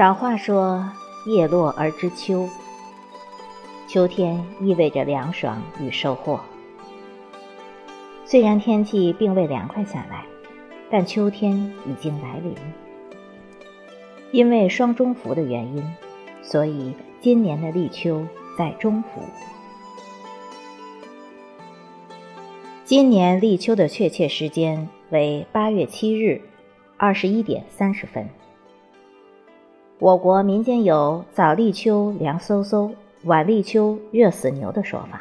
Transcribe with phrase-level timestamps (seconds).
[0.00, 0.90] 老话说
[1.28, 2.48] ：“叶落而知秋。”
[3.86, 6.40] 秋天意味着凉爽与收获。
[8.24, 10.24] 虽然天气并未凉快下来，
[10.90, 11.54] 但秋天
[11.86, 12.54] 已经来临。
[14.32, 15.84] 因为双中伏的原因，
[16.40, 19.20] 所以今年的立秋在中伏。
[22.86, 26.40] 今年立秋的确切时间为八月七日
[26.96, 28.26] 二十一点三十分。
[30.00, 32.90] 我国民间有“早立秋凉飕飕，
[33.24, 35.20] 晚立秋热死牛”的说法。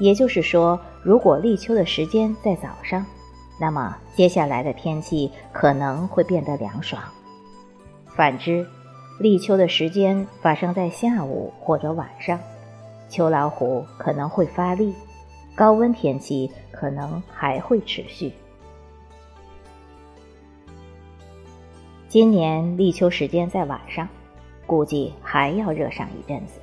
[0.00, 3.06] 也就是说，如果立秋的时间在早上，
[3.60, 7.00] 那么接下来的天气可能会变得凉爽；
[8.16, 8.66] 反之，
[9.20, 12.36] 立秋的时间发生在下午或者晚上，
[13.08, 14.92] 秋老虎可能会发力，
[15.54, 18.32] 高温天气可能还会持续。
[22.10, 24.08] 今年立秋时间在晚上，
[24.66, 26.60] 估计还要热上一阵子。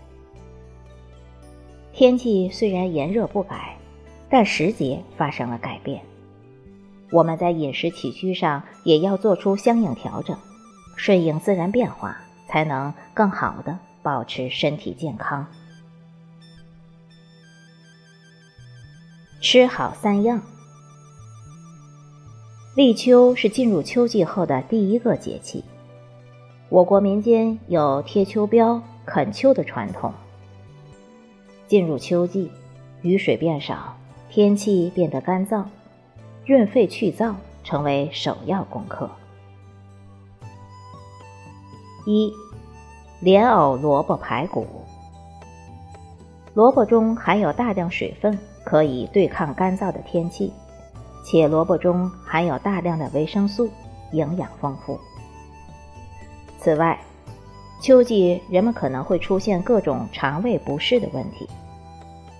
[1.93, 3.77] 天气虽然炎热不改，
[4.29, 6.01] 但时节发生了改变。
[7.11, 10.37] 我们在饮食起居上也要做出相应调整，
[10.97, 12.17] 顺应自然变化，
[12.49, 15.47] 才能更好的保持身体健康。
[19.39, 20.41] 吃好三样。
[22.77, 25.65] 立秋是进入秋季后的第一个节气，
[26.69, 30.13] 我国民间有贴秋膘、啃秋的传统。
[31.65, 32.51] 进入秋季，
[33.01, 33.97] 雨水变少，
[34.29, 35.63] 天气变得干燥，
[36.45, 37.33] 润肺去燥
[37.63, 39.09] 成为首要功课。
[42.05, 42.31] 一，
[43.21, 44.67] 莲藕萝卜排骨。
[46.53, 50.53] 萝卜中含有大量水分，可以对抗干燥的天气，
[51.29, 53.69] 且萝卜中含有大量的维生素，
[54.13, 54.97] 营养丰富。
[56.57, 56.97] 此外，
[57.81, 61.45] 秋季人们可能会出现各种肠胃不适的问题，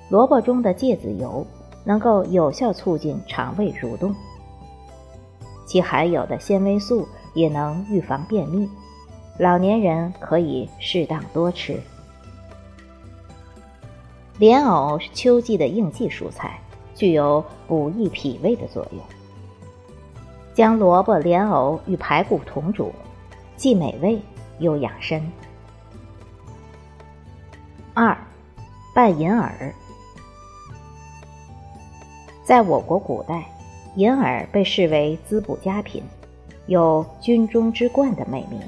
[0.08, 1.46] 萝卜中的芥子油
[1.84, 4.16] 能够有效促进肠胃蠕动，
[5.66, 8.70] 其含有的纤维素也能预防便秘，
[9.38, 11.78] 老年人可以适当多吃。
[14.40, 16.58] 莲藕是秋季的应季蔬菜，
[16.98, 19.00] 具有补益脾胃的作用。
[20.54, 22.92] 将萝卜、莲藕与排骨同煮，
[23.56, 24.20] 既美味
[24.58, 25.32] 又养生。
[27.94, 28.18] 二，
[28.96, 29.72] 拌银耳。
[32.44, 33.46] 在我国古代，
[33.96, 36.04] 银耳被视为滋补佳品，
[36.66, 38.60] 有“军中之冠”的美名。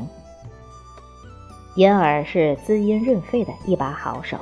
[1.75, 4.37] 银耳是滋阴润肺的一把好手，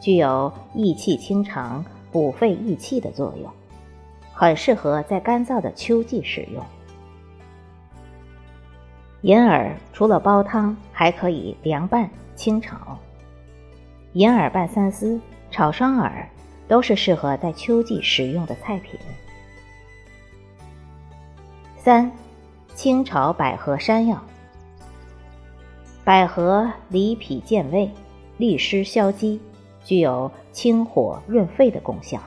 [0.00, 3.50] 具有益气清肠、补肺益气的作用，
[4.32, 6.64] 很适合在干燥的秋季使用。
[9.22, 12.96] 银耳除了煲汤，还可以凉拌、清炒。
[14.12, 15.20] 银耳拌三丝、
[15.50, 16.28] 炒双耳，
[16.68, 18.96] 都是适合在秋季食用的菜品。
[21.76, 22.08] 三、
[22.76, 24.22] 清炒百合、山药。
[26.04, 27.90] 百合理脾健胃、
[28.36, 29.40] 利湿消积，
[29.84, 32.18] 具有清火润肺的功效。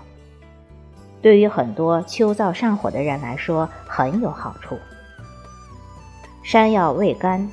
[1.22, 4.78] 对于很多秋燥上火的人来说，很有好处。
[6.44, 7.50] 山药味甘，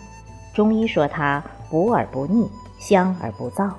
[0.54, 2.48] 中医说它补而不腻，
[2.78, 3.72] 香而不燥。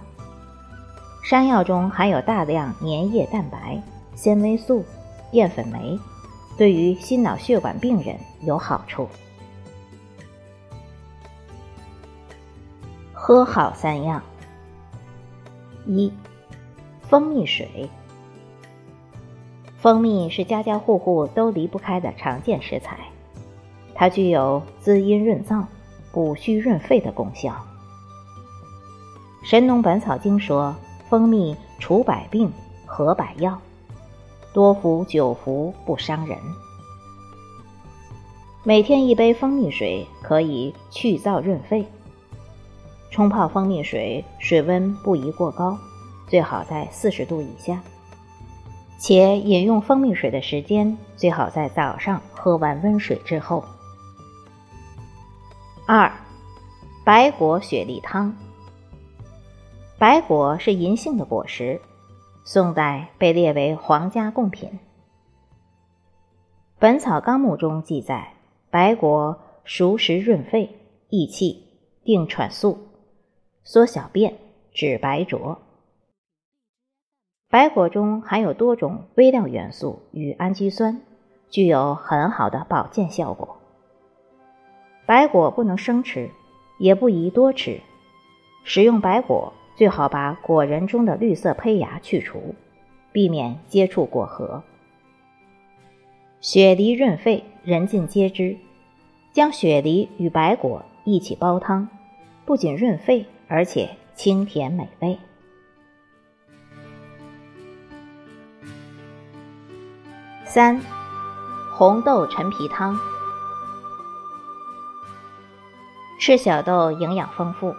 [1.23, 3.81] 山药中含有大量粘液蛋白、
[4.15, 4.83] 纤维素、
[5.31, 5.97] 淀粉酶，
[6.57, 9.07] 对于心脑血管病人有好处。
[13.13, 14.21] 喝好三样：
[15.85, 16.11] 一、
[17.01, 17.89] 蜂蜜水。
[19.77, 22.97] 蜂蜜是家家户户都离不开的常见食材，
[23.93, 25.63] 它具有滋阴润燥、
[26.11, 27.51] 补虚润肺的功效。
[29.43, 30.75] 《神农本草经》说。
[31.07, 32.51] 蜂蜜除百病，
[32.83, 33.61] 合百药，
[34.55, 36.35] 多服久服不伤人。
[38.63, 41.85] 每天一杯蜂蜜水可以去燥润肺。
[43.11, 45.77] 冲泡蜂蜜水，水温不宜过高，
[46.27, 47.81] 最好在四十度以下。
[48.97, 53.63] 且饮用蜂蜜水的时间最好在早上喝完温水之后。
[55.85, 56.11] 二，
[57.03, 58.35] 白果雪梨汤。
[59.99, 61.79] 白果是银杏的果实，
[62.43, 64.69] 宋代被列为皇家贡品。
[66.79, 68.33] 《本草纲目》中记载，
[68.69, 70.77] 白果熟食润肺、
[71.09, 71.63] 益气、
[72.03, 72.77] 定喘速、
[73.63, 74.35] 缩小便、
[74.73, 75.57] 止白浊。
[77.55, 80.99] 白果中含有多种微量元素与氨基酸，
[81.49, 83.55] 具有很好的保健效果。
[85.05, 86.29] 白果不能生吃，
[86.79, 87.79] 也不宜多吃。
[88.65, 92.53] 食用白果，最好把果仁中的绿色胚芽去除，
[93.13, 94.61] 避免接触果核。
[96.41, 98.57] 雪梨润肺，人尽皆知。
[99.31, 101.87] 将雪梨与白果一起煲汤，
[102.43, 105.17] 不仅润肺，而且清甜美味。
[110.55, 110.79] 三，
[111.73, 112.97] 红豆陈皮汤。
[116.17, 117.75] 赤小豆营养丰富。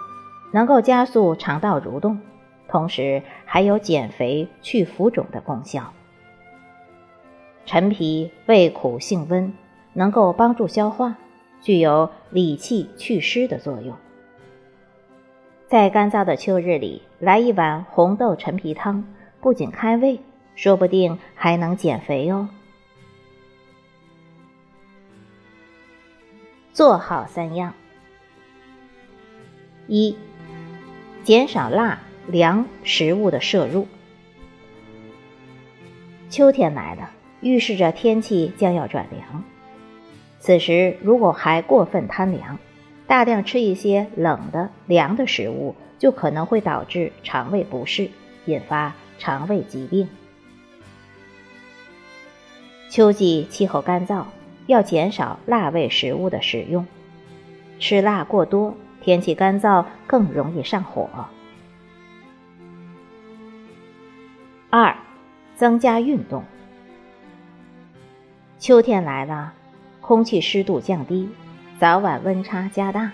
[0.52, 2.20] 能够加速肠道蠕动，
[2.68, 5.94] 同时还有减肥、去浮肿的功效。
[7.64, 9.54] 陈皮味苦性温，
[9.94, 11.14] 能够帮助消化，
[11.62, 13.96] 具有理气祛湿的作用。
[15.66, 19.02] 在干燥的秋日里，来一碗红豆陈皮汤，
[19.40, 20.20] 不仅开胃，
[20.54, 22.50] 说不定还能减肥哦。
[26.76, 27.72] 做好三样：
[29.86, 30.14] 一。
[31.24, 33.88] 减少辣凉食物的摄入。
[36.28, 39.42] 秋天来了，预示着天气将要转凉。
[40.38, 42.58] 此时如果还过分贪凉，
[43.06, 48.10] 大量吃一些冷的凉的食物，就可能会导致肠胃不适，
[48.44, 50.06] 引发肠胃疾病。
[52.90, 54.26] 秋季气候干燥，
[54.66, 56.86] 要减少辣味食物的食用，
[57.78, 58.76] 吃辣过多。
[59.02, 61.08] 天气干燥，更容易上火。
[64.68, 64.96] 二，
[65.54, 66.42] 增加运动。
[68.58, 69.52] 秋天来了，
[70.00, 71.28] 空气湿度降低，
[71.78, 73.12] 早晚温差加大，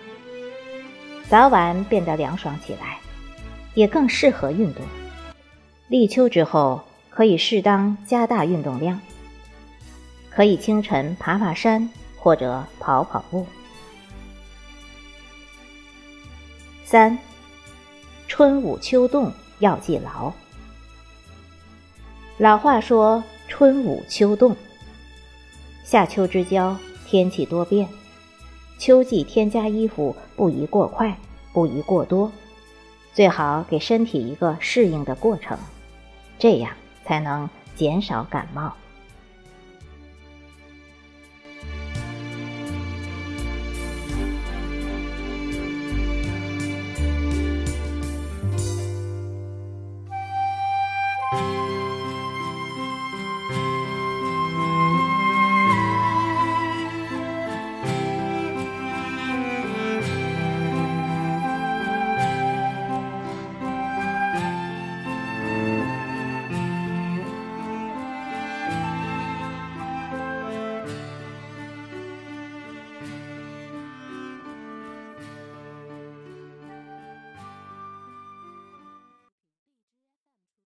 [1.28, 2.96] 早晚变得凉爽起来，
[3.74, 4.82] 也更适合运动。
[5.88, 8.98] 立秋之后，可以适当加大运动量，
[10.34, 13.46] 可以清晨爬爬山或者跑跑步。
[16.84, 17.18] 三，
[18.28, 20.32] 春捂秋冻要记牢。
[22.38, 24.56] 老话说“春捂秋冻”，
[25.84, 26.76] 夏秋之交，
[27.06, 27.88] 天气多变，
[28.78, 31.16] 秋季添加衣服不宜过快，
[31.52, 32.32] 不宜过多，
[33.12, 35.58] 最好给身体一个适应的过程，
[36.38, 36.72] 这样
[37.04, 38.74] 才能减少感冒。